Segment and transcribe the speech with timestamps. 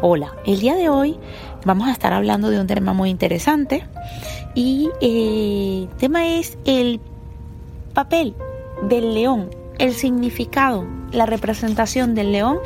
[0.00, 1.16] Hola, el día de hoy
[1.64, 3.86] vamos a estar hablando de un tema muy interesante
[4.54, 7.00] y eh, el tema es el
[7.94, 8.34] papel
[8.88, 12.58] del león, el significado, la representación del león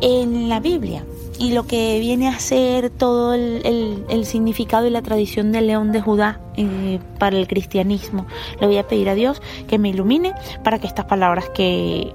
[0.00, 1.04] en la Biblia
[1.38, 6.00] y lo que viene a ser todo el, significado y la tradición del león de
[6.00, 8.26] Judá eh, para el cristianismo.
[8.60, 10.34] Le voy a pedir a Dios que me ilumine
[10.64, 12.12] para que estas palabras que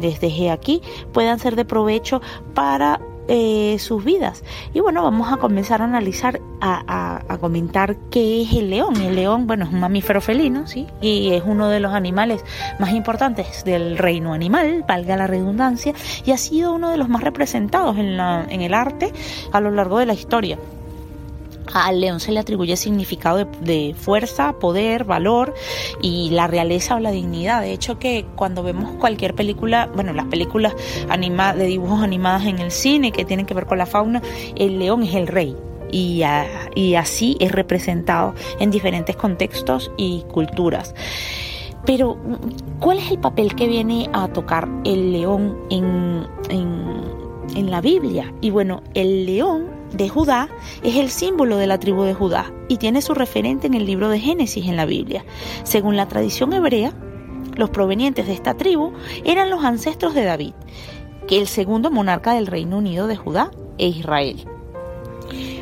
[0.00, 0.82] les dejé aquí
[1.12, 2.20] puedan ser de provecho
[2.54, 4.44] para eh, sus vidas.
[4.72, 8.96] Y bueno, vamos a comenzar a analizar, a, a, comentar qué es el león.
[8.96, 10.86] El león, bueno, es un mamífero felino, ¿sí?
[11.00, 12.44] Y es uno de los animales
[12.78, 17.22] más importantes del reino animal, valga la redundancia, y ha sido uno de los más
[17.22, 19.12] representados en, la, en el arte
[19.52, 20.58] a lo largo de la historia.
[21.74, 25.54] Al león se le atribuye significado de, fuerza, poder, valor
[26.00, 27.62] y la realeza o la dignidad.
[27.62, 30.72] De hecho que cuando vemos cualquier película, bueno, las películas
[31.08, 34.22] de dibujos animadas en el cine que tienen que ver con la fauna,
[34.54, 35.56] el león es el rey.
[35.90, 40.94] Y, así es representado en diferentes contextos y culturas.
[41.84, 42.16] Pero,
[42.78, 46.26] ¿cuál es el papel que viene a tocar el león en,
[47.54, 48.32] en la Biblia?
[48.40, 50.48] Y bueno, el león de Judá
[50.82, 54.08] es el símbolo de la tribu de Judá y tiene su referente en el libro
[54.08, 55.24] de Génesis en la Biblia.
[55.62, 56.92] Según la tradición hebrea,
[57.56, 58.92] los provenientes de esta tribu
[59.24, 60.54] eran los ancestros de David,
[61.28, 64.44] que el segundo monarca del Reino Unido de Judá e Israel.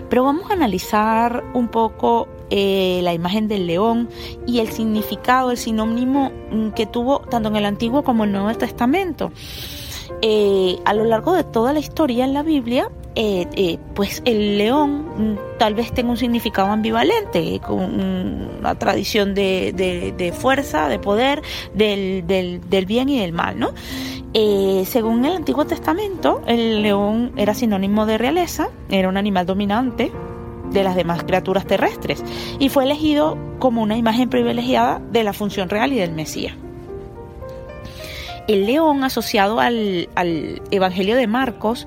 [0.09, 4.11] Pero vamos a analizar un poco eh, la imagen del león
[4.47, 8.43] y el significado, el sinónimo mm, que tuvo tanto en el Antiguo como en el
[8.43, 9.33] Nuevo Testamento.
[10.25, 14.57] Eh, a lo largo de toda la historia en la Biblia, eh, eh, pues el
[14.57, 18.01] león mm, tal vez tenga un significado ambivalente, con
[18.61, 21.43] una tradición de, fuerza, de poder,
[21.75, 22.23] del,
[22.87, 23.75] bien y del mal,
[24.87, 30.13] según el Antiguo Testamento, el león era sinónimo de realeza, era un animal dominante
[30.71, 32.23] de las demás criaturas terrestres
[32.61, 36.55] y fue elegido como una imagen privilegiada de la función real y del Mesías.
[38.49, 40.09] El león asociado al,
[40.71, 41.87] Evangelio de Marcos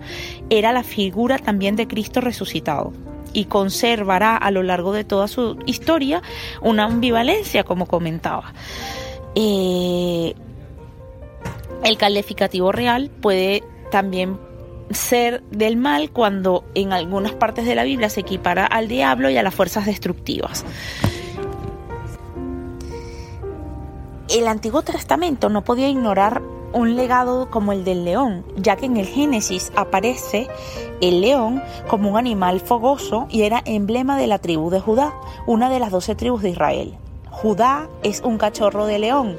[0.50, 2.94] era la figura también de Cristo resucitado
[3.34, 6.22] y conservará a lo largo de toda su historia
[6.62, 8.54] una ambivalencia, como comentaba.
[9.36, 10.34] Eh,
[11.84, 14.40] el calificativo real puede también
[14.92, 19.38] ser del mal cuando en algunas partes de la Biblia se equipara al diablo y
[19.38, 20.66] a las fuerzas destructivas.
[24.30, 26.42] El Antiguo Testamento no podía ignorar
[26.74, 30.48] un legado como el del león, ya que en el Génesis aparece
[31.00, 35.14] el león como un animal fogoso y era emblema de la tribu de Judá,
[35.48, 36.98] una de las doce tribus de Israel.
[37.30, 39.38] Judá es un cachorro de león.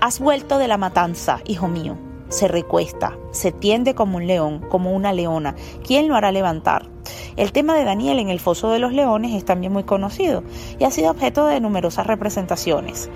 [0.00, 1.96] Has vuelto de la matanza, hijo mío.
[2.28, 5.54] Se recuesta, se tiende como un león, como una leona.
[5.86, 6.88] ¿Quién lo hará levantar?
[7.36, 10.42] El tema de Daniel en el foso de los leones es también muy conocido
[10.78, 13.08] y ha sido objeto de numerosas representaciones.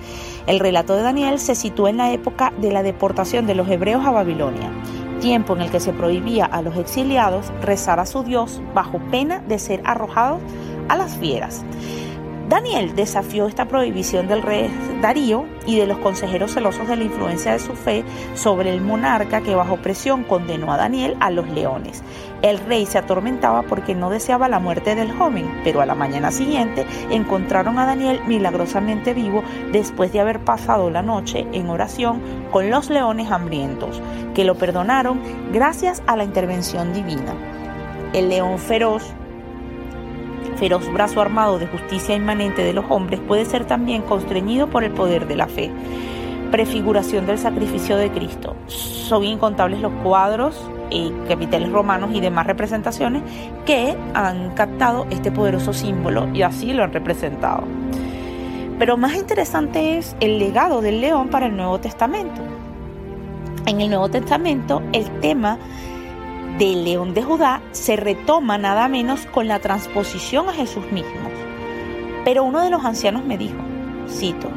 [0.47, 4.07] El relato de Daniel se sitúa en la época de la deportación de los hebreos
[4.07, 4.71] a Babilonia,
[5.21, 9.41] tiempo en el que se prohibía a los exiliados rezar a su Dios bajo pena
[9.41, 10.41] de ser arrojados
[10.89, 11.63] a las fieras.
[12.49, 14.71] Daniel desafió esta prohibición del rey
[15.03, 19.41] Darío y de los consejeros celosos de la influencia de su fe sobre el monarca
[19.41, 22.05] que bajo presión condenó a Daniel a los leones.
[22.43, 26.31] El rey se atormentaba porque no deseaba la muerte del joven, pero a la mañana
[26.31, 29.43] siguiente encontraron a Daniel milagrosamente vivo
[29.73, 34.01] después de haber pasado la noche en oración con los leones hambrientos,
[34.35, 35.21] que lo perdonaron
[35.53, 37.35] gracias a la intervención divina.
[38.13, 39.03] El león feroz
[40.57, 44.93] feroz brazo armado de justicia inmanente de los hombres puede ser también constreñido por el
[44.93, 45.71] poder de la fe.
[46.51, 48.57] Prefiguración del sacrificio de Cristo.
[48.67, 53.23] Son incontables los cuadros, y capiteles romanos y demás representaciones
[53.65, 57.65] que han captado este poderoso símbolo y así lo han representado.
[58.79, 62.43] Pero más interesante es el legado del león para el Nuevo Testamento.
[63.67, 65.59] En el Nuevo Testamento el tema
[66.59, 71.31] del león de Judá se retoma nada menos con la transposición a Jesús mismo.
[72.25, 73.59] Pero uno de los ancianos me dijo,
[74.09, 74.49] cito,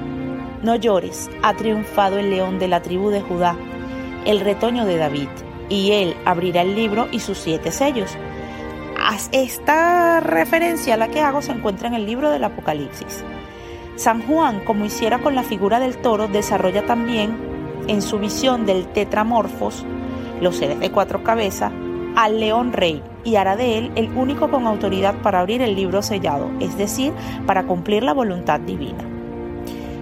[0.64, 3.56] no llores, ha triunfado el león de la tribu de Judá,
[4.26, 5.28] el retoño de David,
[5.68, 8.18] y él abrirá el libro y sus siete sellos.
[9.32, 13.24] Esta referencia a la que hago se encuentra en el libro del Apocalipsis.
[13.96, 17.36] San Juan, como hiciera con la figura del toro, desarrolla también
[17.88, 19.86] en su visión del tetramorfos,
[20.42, 21.72] los seres de cuatro cabezas,
[22.24, 26.02] al león rey y hará de él el único con autoridad para abrir el libro
[26.02, 27.14] sellado, es decir,
[27.46, 29.06] para cumplir la voluntad divina.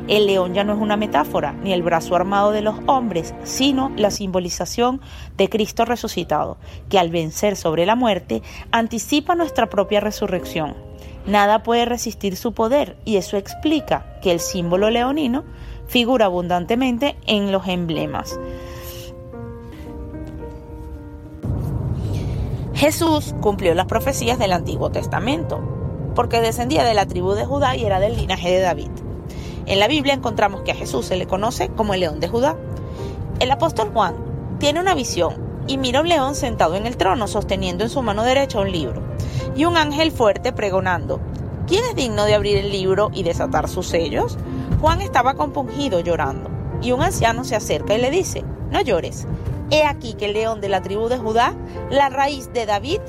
[0.07, 3.91] El león ya no es una metáfora, ni el brazo armado de los hombres, sino
[3.97, 4.99] la simbolización
[5.35, 6.57] de Cristo resucitado,
[6.89, 8.41] que al vencer sobre la muerte
[8.71, 10.75] anticipa nuestra propia resurrección.
[11.27, 15.43] Nada puede resistir su poder y eso explica que el símbolo leonino
[15.87, 18.39] figura abundantemente en los emblemas.
[22.77, 25.59] Jesús cumplió las profecías del Antiguo Testamento,
[26.13, 28.91] porque descendía de la tribu de Judá y era del linaje de David.
[29.65, 32.55] En la Biblia encontramos que a Jesús se le conoce como el león de Judá.
[33.39, 34.13] El apóstol Juan
[34.59, 35.33] tiene una visión
[35.65, 39.01] y mira un león sentado en el trono sosteniendo en su mano derecha un libro
[39.55, 41.19] y un ángel fuerte pregonando,
[41.65, 44.37] ¿quién es digno de abrir el libro y desatar sus sellos?
[44.81, 49.27] Juan estaba compungido llorando y un anciano se acerca y le dice, no llores,
[49.71, 51.53] he aquí que el león de la tribu de Judá,
[51.89, 52.99] la raíz de David,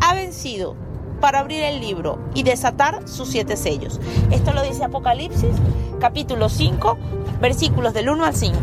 [0.00, 0.76] ha vencido
[1.20, 4.00] para abrir el libro y desatar sus siete sellos.
[4.30, 5.54] Esto lo dice Apocalipsis
[6.00, 6.98] capítulo 5
[7.40, 8.58] versículos del 1 al 5.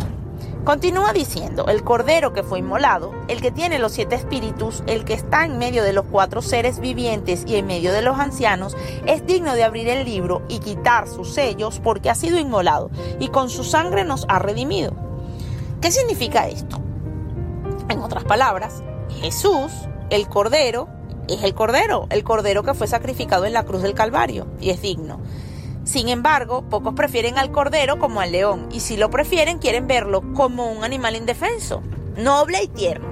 [0.64, 5.14] Continúa diciendo, el cordero que fue inmolado, el que tiene los siete espíritus, el que
[5.14, 8.76] está en medio de los cuatro seres vivientes y en medio de los ancianos,
[9.06, 13.30] es digno de abrir el libro y quitar sus sellos porque ha sido inmolado y
[13.30, 14.94] con su sangre nos ha redimido.
[15.82, 16.82] ¿Qué significa esto?
[17.88, 18.84] En otras palabras,
[19.22, 19.72] Jesús,
[20.10, 20.88] el cordero,
[21.30, 24.82] es el Cordero, el Cordero que fue sacrificado en la cruz del Calvario, y es
[24.82, 25.20] digno.
[25.90, 30.22] Sin embargo, pocos prefieren al Cordero como al león, y si lo prefieren quieren verlo
[30.36, 31.82] como un animal indefenso,
[32.16, 33.08] noble y tierno.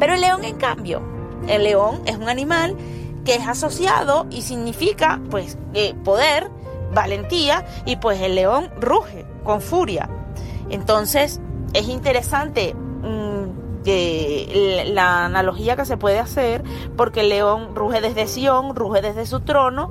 [0.00, 1.02] Pero el león, en cambio,
[1.48, 2.78] el león es un animal
[3.26, 6.50] que es asociado y significa pues eh, poder,
[6.94, 10.08] valentía, y pues el león ruge con furia.
[10.70, 11.42] Entonces,
[11.74, 12.74] es interesante
[13.84, 16.64] la analogía que se puede hacer,
[16.96, 19.90] porque el león ruge desde Sión, ruge desde su trono,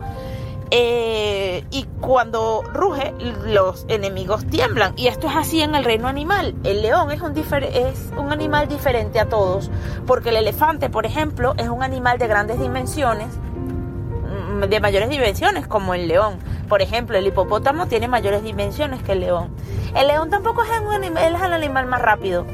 [0.75, 3.13] eh, y cuando ruge,
[3.45, 4.93] los enemigos tiemblan.
[4.95, 6.55] Y esto es así en el reino animal.
[6.63, 9.69] El león es un, es un animal diferente a todos,
[10.07, 15.67] porque el elefante, por ejemplo, es un animal de grandes dimensiones, mm, de mayores dimensiones,
[15.67, 16.39] como el león.
[16.67, 19.49] Por ejemplo, el hipopótamo tiene mayores dimensiones que el león.
[19.95, 22.47] El león tampoco es, un animal, es el animal más rápido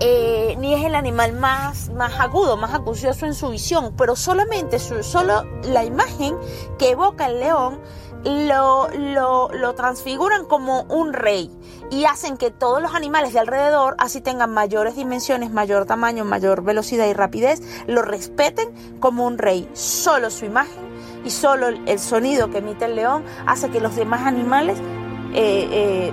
[0.00, 0.29] eh,
[0.60, 5.44] ni es el animal más, más agudo, más acucioso en su visión, pero solamente solo
[5.64, 6.36] la imagen
[6.78, 7.80] que evoca el león
[8.24, 11.50] lo, lo, lo, transfiguran como un rey
[11.90, 16.62] y hacen que todos los animales de alrededor, así tengan mayores dimensiones, mayor tamaño, mayor
[16.62, 18.68] velocidad y rapidez, lo respeten
[19.00, 19.68] como un rey.
[19.72, 20.90] Solo su imagen
[21.24, 24.78] y solo el sonido que emite el león hace que los demás animales
[25.32, 26.12] eh, eh,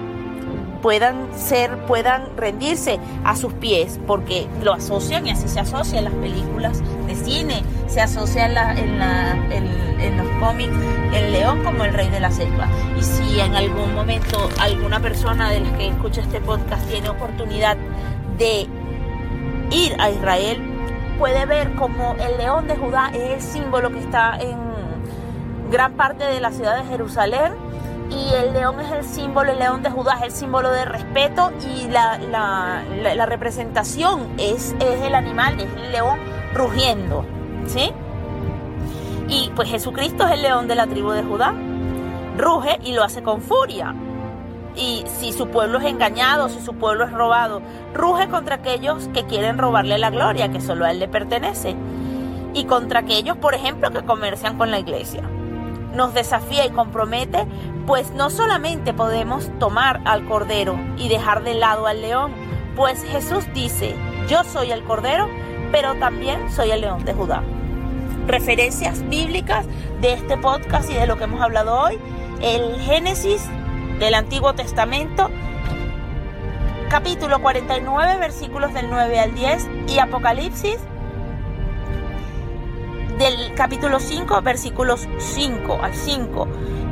[0.81, 6.05] puedan ser, puedan rendirse a sus pies, porque lo asocian y así se asocia en
[6.05, 8.53] las películas de cine, se asocia en,
[8.99, 9.35] la,
[10.15, 10.73] los cómics
[11.13, 12.67] el león como el rey de la selva.
[12.97, 17.77] Y si en algún momento alguna persona de las que escucha este podcast tiene oportunidad
[18.37, 18.67] de
[19.71, 20.61] ir a Israel,
[21.17, 24.57] puede ver como el león de Judá es el símbolo que está en
[25.71, 27.66] gran parte de la ciudad de Jerusalén
[28.09, 31.51] y el león es el símbolo, el león de Judá es el símbolo de respeto
[31.65, 36.19] y la, la, representación es, es, el animal, es el león
[36.53, 37.25] rugiendo,
[37.65, 37.91] ¿sí?
[39.27, 41.53] Y pues Jesucristo es el león de la tribu de Judá,
[42.37, 43.93] ruge y lo hace con furia.
[44.75, 47.61] Y si su pueblo es engañado, si su pueblo es robado,
[47.93, 51.75] ruge contra aquellos que quieren robarle la gloria que solo a él le pertenece.
[52.53, 55.23] Y contra aquellos, por ejemplo, que comercian con la iglesia
[55.97, 57.45] nos desafía y compromete,
[57.87, 62.33] pues no solamente podemos tomar al cordero y dejar de lado al león,
[62.75, 63.95] pues Jesús dice,
[64.27, 65.29] yo soy el cordero,
[65.71, 67.43] pero también soy el león de Judá.
[68.27, 69.65] Referencias bíblicas
[70.01, 71.97] de este podcast y de lo que hemos hablado hoy,
[72.41, 73.47] el Génesis
[73.99, 75.31] del Antiguo Testamento,
[76.89, 80.77] capítulo 49, versículos del 9 al 10 y Apocalipsis
[83.17, 86.47] del capítulo 5, versículos 5 al 5.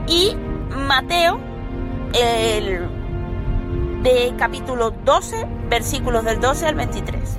[0.08, 0.36] Y
[0.86, 1.40] Mateo,
[2.14, 2.88] el
[4.04, 7.38] de capítulo 12, versículos del 12 al 23.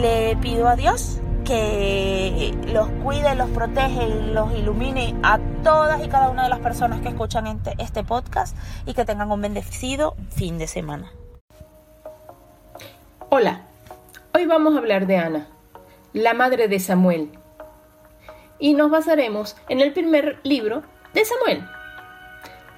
[0.00, 6.08] Le pido a Dios que los cuide, los protege y los ilumine a todas y
[6.08, 10.14] cada una de las personas que escuchan este, este podcast y que tengan un bendecido
[10.30, 11.10] fin de semana.
[13.28, 13.62] Hola,
[14.34, 15.48] hoy vamos a hablar de Ana
[16.12, 17.30] la madre de Samuel.
[18.58, 20.82] Y nos basaremos en el primer libro
[21.14, 21.77] de Samuel.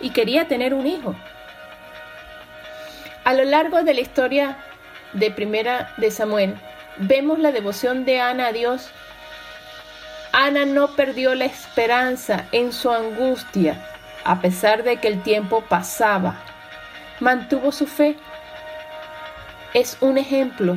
[0.00, 1.14] y quería tener un hijo.
[3.24, 4.56] A lo largo de la historia
[5.12, 6.56] de Primera de Samuel,
[6.96, 8.90] vemos la devoción de Ana a Dios.
[10.32, 13.84] Ana no perdió la esperanza en su angustia,
[14.24, 16.36] a pesar de que el tiempo pasaba.
[17.20, 18.16] Mantuvo su fe.
[19.74, 20.76] Es un ejemplo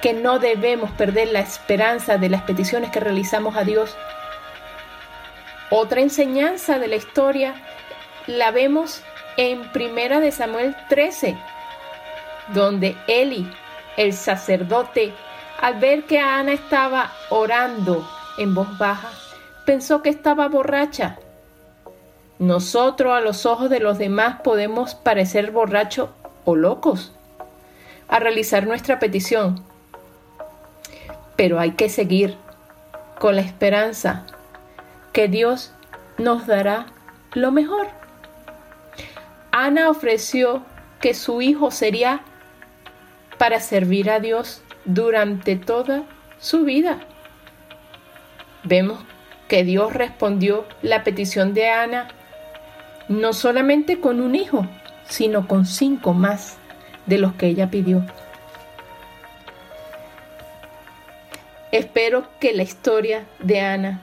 [0.00, 3.96] que no debemos perder la esperanza de las peticiones que realizamos a Dios.
[5.70, 7.54] Otra enseñanza de la historia
[8.28, 9.02] la vemos
[9.36, 11.36] en Primera de Samuel 13,
[12.54, 13.50] donde Eli,
[13.96, 15.12] el sacerdote,
[15.60, 18.08] al ver que Ana estaba orando
[18.38, 19.10] en voz baja,
[19.64, 21.18] pensó que estaba borracha.
[22.38, 26.10] Nosotros a los ojos de los demás podemos parecer borrachos
[26.44, 27.12] o locos
[28.06, 29.64] a realizar nuestra petición,
[31.34, 32.36] pero hay que seguir
[33.18, 34.26] con la esperanza
[35.16, 35.72] que Dios
[36.18, 36.84] nos dará
[37.32, 37.88] lo mejor.
[39.50, 40.62] Ana ofreció
[41.00, 42.20] que su hijo sería
[43.38, 46.02] para servir a Dios durante toda
[46.38, 46.98] su vida.
[48.62, 48.98] Vemos
[49.48, 52.08] que Dios respondió la petición de Ana
[53.08, 54.66] no solamente con un hijo,
[55.08, 56.58] sino con cinco más
[57.06, 58.04] de los que ella pidió.
[61.72, 64.02] Espero que la historia de Ana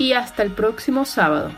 [0.00, 1.52] y hasta el próximo sábado.